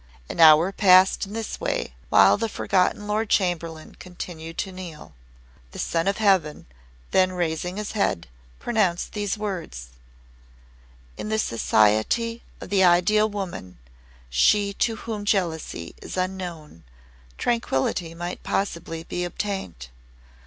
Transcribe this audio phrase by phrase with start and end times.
[0.29, 5.13] An hour passed in this way while the forgotten Lord Chamberlain continued to kneel.
[5.73, 6.65] The Son of Heaven,
[7.11, 8.25] then raising his head,
[8.57, 9.89] pronounced these words:
[11.17, 13.77] "In the society of the Ideal Woman,
[14.31, 16.83] she to whom jealousy is unknown,
[17.37, 19.89] tranquillity might possibly be obtained.